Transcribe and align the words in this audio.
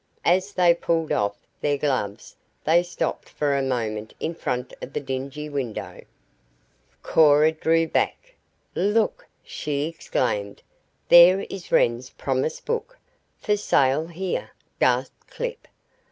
As 0.25 0.53
they 0.53 0.73
pulled 0.73 1.11
off, 1.11 1.37
their 1.59 1.77
gloves 1.77 2.35
they 2.63 2.81
stopped 2.81 3.29
for 3.29 3.55
a 3.55 3.61
moment 3.61 4.15
in 4.19 4.33
front 4.33 4.73
of 4.81 4.93
the 4.93 4.99
dingy 4.99 5.47
window. 5.47 6.01
Cora 7.03 7.51
drew 7.51 7.87
back. 7.87 8.33
"Look!" 8.73 9.27
she 9.43 9.85
exclaimed. 9.85 10.63
"There 11.09 11.41
is 11.51 11.71
Wren's 11.71 12.09
promise 12.09 12.59
book." 12.59 12.97
"For 13.37 13.55
sale 13.55 14.07
here!" 14.07 14.49
gasped 14.79 15.27
Clip. 15.29 15.67